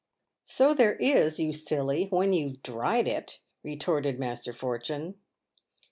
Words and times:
"So 0.45 0.73
there 0.73 0.95
is, 0.95 1.39
you 1.39 1.53
silly, 1.53 2.05
when 2.07 2.33
you've 2.33 2.63
dried 2.63 3.07
it," 3.07 3.37
retorted 3.61 4.17
Master 4.17 4.51
Fortune. 4.51 5.19